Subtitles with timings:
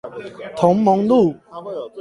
[0.57, 1.35] 同盟路